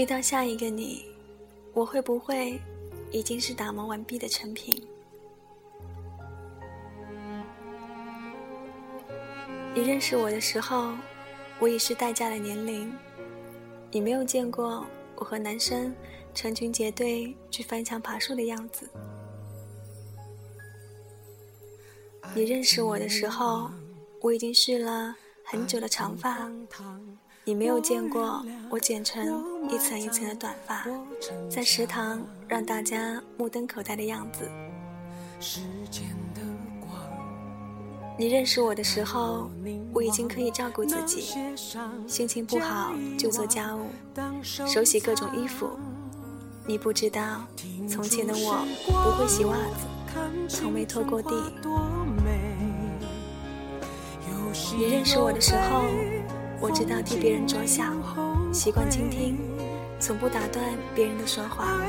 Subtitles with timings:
[0.00, 1.04] 遇到下一个你，
[1.74, 2.58] 我会不会
[3.12, 4.74] 已经是打磨完毕的成品？
[9.74, 10.94] 你认识我的时候，
[11.58, 12.90] 我已是待嫁的年龄。
[13.90, 14.86] 你没有见过
[15.16, 15.94] 我和男生
[16.34, 18.88] 成群结队去翻墙爬树的样子。
[22.34, 23.70] 你认识我的时候，
[24.22, 25.14] 我已经蓄了
[25.44, 26.50] 很久的长发。
[27.42, 30.86] 你没有见过我剪成一层一层的短发，
[31.48, 34.50] 在食堂让大家目瞪口呆的样子。
[38.18, 39.50] 你认识我的时候，
[39.90, 41.34] 我已经可以照顾自己，
[42.06, 43.86] 心情不好就做家务，
[44.42, 45.70] 手洗各种衣服。
[46.66, 47.46] 你不知道，
[47.88, 51.30] 从前的我不会洗袜子，从没拖过地。
[54.76, 55.84] 你认识我的时候，
[56.60, 57.96] 我知道替别人着想，
[58.52, 59.38] 习惯倾听，
[59.98, 60.62] 从不打断
[60.94, 61.80] 别人的说话。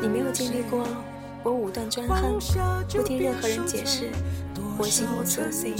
[0.00, 0.82] 你没有经历过
[1.42, 2.38] 我武断专横，
[2.88, 4.08] 不听任何人解释，
[4.78, 5.76] 我心无所岁月。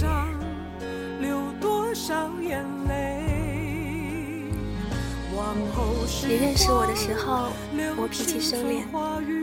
[6.29, 7.49] 你认识我的时候，
[7.97, 8.85] 我脾气收敛，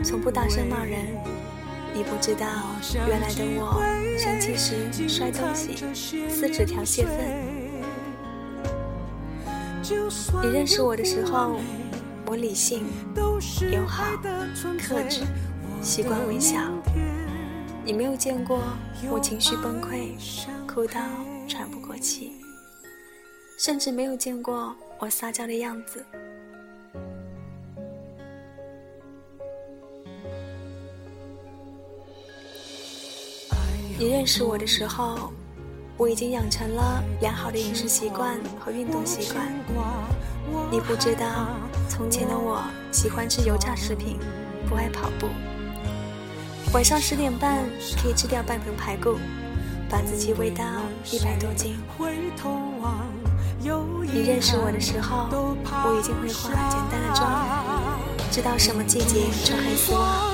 [0.04, 1.00] 从不大声骂人。
[1.92, 2.46] 你不知道，
[3.08, 3.82] 原来的我
[4.16, 5.76] 生气时摔东西、
[6.28, 7.53] 撕纸条泄愤。
[10.42, 11.60] 你认识我的时候，
[12.26, 12.86] 我理性、
[13.70, 14.02] 友好、
[14.78, 15.20] 克制，
[15.82, 16.58] 习惯微笑。
[17.84, 18.62] 你没有见过
[19.10, 20.14] 我情绪崩溃、
[20.66, 21.02] 哭到
[21.46, 22.32] 喘不过气，
[23.58, 26.02] 甚至没有见过我撒娇的样子。
[33.98, 35.30] 你认识我的时候，
[35.96, 39.46] 我已经养成了良好的饮食习惯和运动习惯。
[40.70, 41.48] 你不知道，
[41.88, 44.18] 从前的我喜欢吃油炸食品，
[44.68, 45.28] 不爱跑步。
[46.72, 47.64] 晚上十点半
[48.02, 49.18] 可以吃掉半盆排骨，
[49.88, 50.64] 把自己喂到
[51.12, 51.76] 一百多斤。
[54.12, 57.22] 你认识我的时候，我已经会化简单的妆，
[58.30, 60.30] 知道什么季节穿黑丝袜，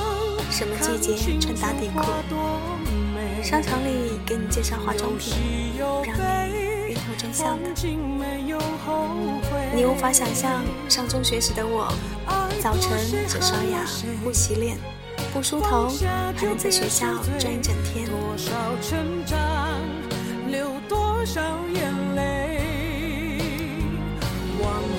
[0.51, 2.50] 什么季节穿打底裤。
[3.43, 5.35] 商场里给你介绍化妆品，
[5.79, 6.17] 让
[6.49, 6.55] 你
[6.89, 7.71] 晕头转向的。
[9.75, 11.93] 你无法想象上中学时的我，
[12.61, 13.85] 早晨只刷牙
[14.23, 14.77] 不洗脸，
[15.33, 15.89] 不梳头，
[16.37, 17.07] 还能在学校
[17.39, 18.09] 转一整天。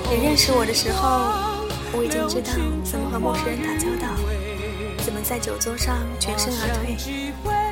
[0.10, 1.58] 你认识我的时候，
[1.94, 2.52] 我已经知道
[2.84, 4.08] 怎么和陌生人打交道，
[5.06, 7.71] 怎么在酒桌上全身而退。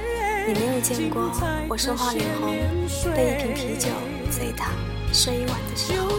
[0.52, 1.32] 你没有见过
[1.68, 2.50] 我说话脸红，
[3.16, 3.88] 被一瓶啤酒
[4.32, 4.66] 醉倒，
[5.14, 6.10] 睡一晚的时候。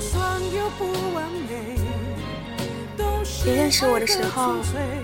[3.44, 4.54] 你认识我的时候，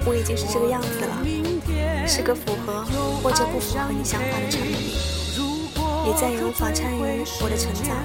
[0.06, 2.84] 我已经是这个样子了，是个符合
[3.20, 4.94] 或者不符合你想法的成品。
[6.04, 7.96] 你再也无法参与我的成长，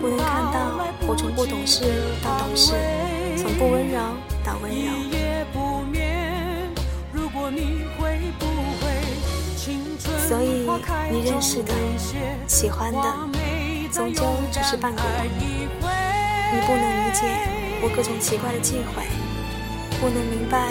[0.00, 1.84] 不能看到我从不懂事
[2.24, 2.72] 到懂事，
[3.36, 3.98] 从不温柔
[4.42, 5.29] 到温柔。
[10.30, 10.62] 所以，
[11.10, 11.74] 你认识的、
[12.46, 12.98] 喜欢的，
[13.92, 15.26] 终究只是半个我。
[16.52, 17.26] 你不能理解
[17.82, 19.02] 我各种奇怪的忌讳，
[19.98, 20.70] 不能明白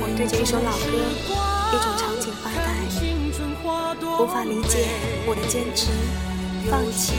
[0.00, 2.80] 我对着一首老歌、一种场景发呆，
[4.18, 4.88] 无法理解
[5.26, 5.92] 我的坚持、
[6.70, 7.12] 放弃、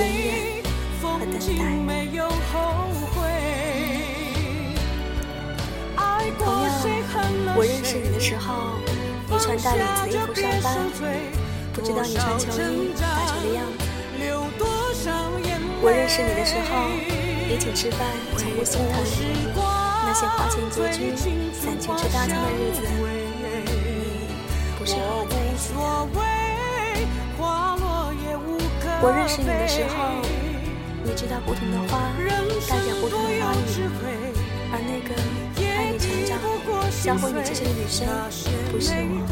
[0.24, 0.64] 忍
[1.02, 1.76] 和等待。
[6.38, 6.72] 同样，
[7.54, 8.80] 我认识你的时候。
[9.28, 10.78] 你穿大领子的衣服上班，
[11.72, 13.84] 不知道你穿球衣打球的样子。
[15.82, 16.88] 我认识你的时候，
[17.52, 18.00] 一起吃饭
[18.36, 18.94] 从不心疼，
[20.04, 21.12] 那些花钱拮据、
[21.52, 25.78] 攒钱吃大餐的日子，你不是和我在一起的。
[29.02, 30.24] 我认识你的时候，
[31.04, 31.98] 你知道不同的花
[32.66, 33.86] 代表不同的花语，
[34.76, 35.14] 而那个。
[35.76, 36.38] 爱你成长，
[37.02, 38.06] 教会你这些的女生
[38.70, 39.24] 不是我。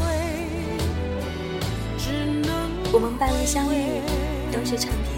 [2.91, 4.01] 我们半路相遇
[4.51, 5.11] 都是成品，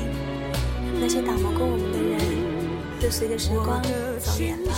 [1.00, 2.20] 那些打磨过我们的人，
[3.00, 3.82] 都随着时光
[4.20, 4.72] 走远了。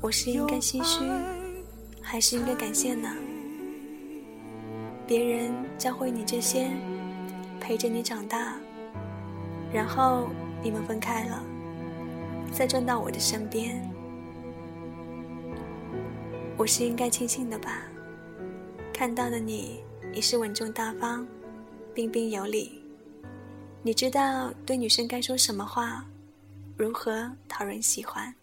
[0.00, 1.04] 我是应该唏嘘，
[2.02, 3.08] 还是应该感谢呢？
[5.06, 6.70] 别人教会你这些，
[7.60, 8.56] 陪着你长大，
[9.72, 10.28] 然后
[10.62, 11.42] 你们分开了。
[12.52, 13.80] 再转到我的身边，
[16.56, 17.82] 我是应该庆幸的吧？
[18.92, 19.80] 看到的你
[20.12, 21.26] 已是稳重大方、
[21.94, 22.82] 彬彬有礼，
[23.82, 26.04] 你知道对女生该说什么话，
[26.76, 28.34] 如何讨人喜欢。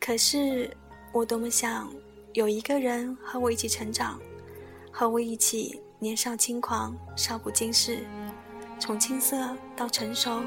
[0.00, 0.70] 可是，
[1.12, 1.92] 我多么想
[2.34, 4.20] 有一个人和我一起成长，
[4.96, 8.06] 和我一起年少轻狂、少不经事，
[8.78, 9.36] 从青涩
[9.74, 10.40] 到成熟，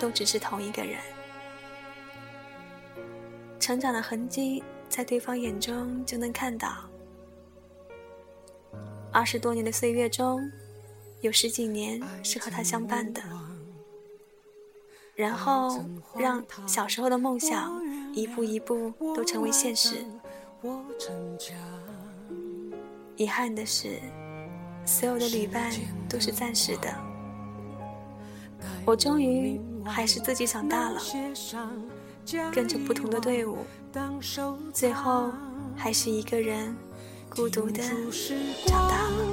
[0.00, 0.98] 都只是同一个人。
[3.60, 6.88] 成长的痕迹在对方眼中就能看到。
[9.12, 10.40] 二十多年的岁月中，
[11.20, 13.20] 有十几年是和他相伴的，
[15.14, 15.84] 然后
[16.16, 17.78] 让小时候的梦想。
[18.14, 20.06] 一步一步都成为现实。
[23.16, 24.00] 遗憾的是，
[24.84, 25.72] 所有的旅伴
[26.08, 26.92] 都是暂时的。
[28.84, 31.00] 我终于还是自己长大了，
[32.52, 33.58] 跟着不同的队伍，
[34.72, 35.30] 最后
[35.76, 36.76] 还是一个人
[37.30, 37.84] 孤独的
[38.66, 39.24] 长大了。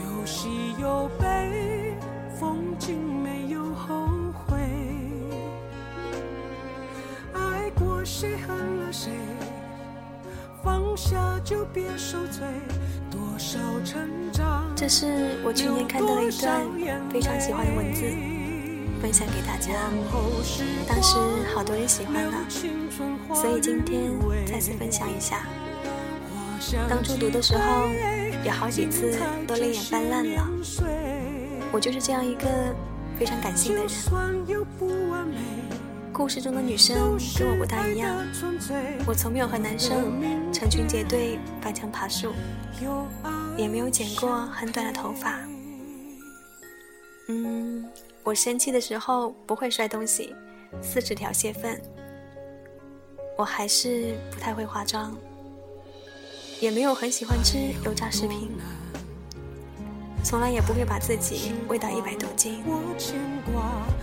[0.00, 1.96] 有喜有悲，
[2.38, 3.58] 风景没有。
[8.04, 9.08] 谁谁，恨了
[10.62, 12.46] 放下就别受罪。
[13.10, 14.64] 多少成长。
[14.74, 16.62] 这是我去年看到的一段
[17.10, 18.02] 非常喜欢的文字，
[19.00, 19.72] 分享给大家。
[20.86, 21.16] 当时
[21.54, 22.36] 好多人喜欢呢，
[23.34, 24.10] 所以今天
[24.46, 25.46] 再次分享一下。
[26.88, 27.88] 当初读的时候，
[28.44, 30.46] 有好几次都泪眼泛滥了。
[31.72, 32.48] 我就是这样一个
[33.18, 33.88] 非常感性的人。
[36.18, 38.26] 故事中的女生跟我不大一样，
[39.06, 40.20] 我从没有和男生
[40.52, 42.34] 成群结队翻墙爬树，
[43.56, 45.38] 也没有剪过很短的头发。
[47.28, 47.88] 嗯，
[48.24, 50.34] 我生气的时候不会摔东西，
[50.82, 51.80] 四指条泄愤。
[53.36, 55.16] 我还是不太会化妆，
[56.58, 58.50] 也没有很喜欢吃油炸食品，
[60.28, 62.62] 从来也不会把自己喂到一百多斤。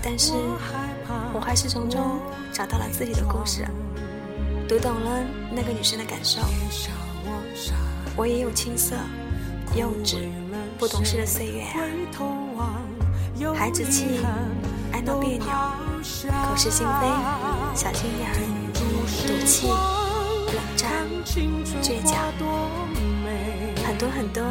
[0.02, 0.34] 但是。
[1.32, 2.18] 我还是从中
[2.52, 3.68] 找到了自己的故事，
[4.68, 5.20] 读懂了
[5.52, 6.42] 那个女生的感受。
[8.16, 8.96] 我也有青涩、
[9.76, 10.30] 幼稚、
[10.80, 11.62] 不懂事的岁月
[12.58, 12.82] 啊，
[13.54, 14.22] 孩子气，
[14.94, 17.08] 爱闹别扭，口是心非，
[17.76, 18.38] 小心眼儿，
[18.74, 18.80] 赌
[19.46, 19.68] 气，
[20.56, 21.06] 冷战，
[21.84, 22.34] 倔强，
[23.86, 24.42] 很多很多。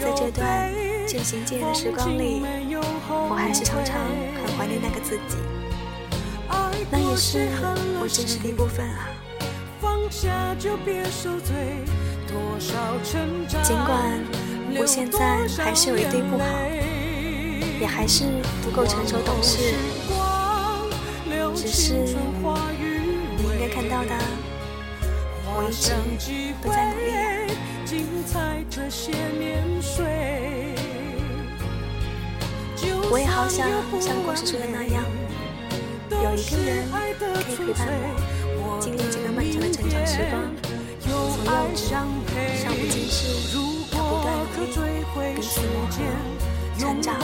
[0.00, 0.72] 在这段
[1.06, 2.42] 渐行渐远的时光里，
[3.30, 3.94] 我还是常常
[4.42, 5.36] 很怀念那个自己，
[6.90, 7.48] 那也是
[8.00, 9.08] 我真实的一部分啊。
[13.62, 14.20] 尽管
[14.76, 16.44] 我现在还是有一堆不好，
[17.80, 18.24] 也还是
[18.62, 19.74] 不够成熟懂事，
[21.54, 24.14] 只是你应该看到的，
[25.46, 25.72] 我一
[26.18, 27.47] 直都在努力啊。
[27.88, 30.04] 精彩这些年岁。
[33.10, 33.80] 我也好想像
[34.22, 35.02] 故事说的那样，
[36.10, 37.88] 有一个人可以陪伴
[38.60, 40.36] 我，经历这个漫长的成长时光，
[41.00, 41.88] 从幼稚、
[42.60, 43.56] 少不经事，
[43.96, 45.96] 到不断努力，彼此磨合、
[46.76, 47.16] 成长，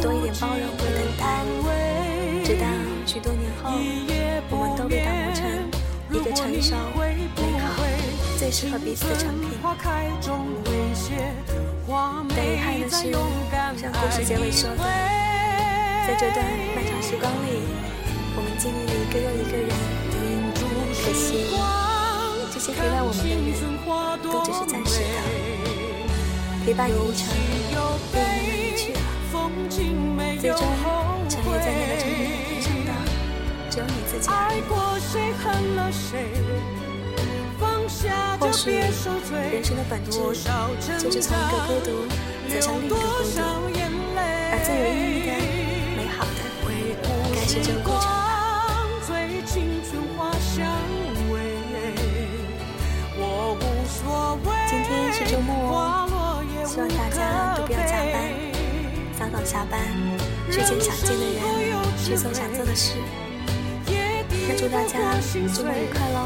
[0.00, 1.42] 多一点包容和等待，
[8.52, 9.48] 适合彼此的产品。
[12.36, 13.10] 但遗憾的是，
[13.80, 14.84] 像故事结尾说的，
[16.06, 16.44] 在这段
[16.76, 17.64] 漫长时光里，
[18.36, 19.72] 我们经历了一个又一个人。
[21.02, 21.48] 可惜，
[22.52, 23.42] 这些陪伴我们的人，
[24.22, 25.04] 都只是暂时的。
[26.66, 27.32] 陪伴你一程，
[27.72, 27.76] 又
[28.12, 29.00] 慢慢离去了。
[30.38, 30.60] 最终，
[31.26, 32.14] 沉溺在那个城市
[32.52, 32.92] 天上的，
[33.70, 34.60] 只有你自己而已。
[38.40, 39.14] 或许人生
[39.76, 40.18] 的本质
[40.98, 41.88] 就是从一个孤独
[42.48, 43.00] 走向另一个孤独，
[44.50, 45.30] 而最有意义的、
[45.96, 46.38] 美好的，
[47.34, 48.18] 该是这个过程吧。
[54.68, 56.08] 今天是周末哦，
[56.66, 58.14] 希望大家都不要加班，
[59.18, 59.78] 早早下班，
[60.50, 61.38] 去见想见的人，
[62.02, 62.96] 去做想做的事。
[64.48, 64.98] 那祝大家
[65.54, 66.18] 周末愉快喽！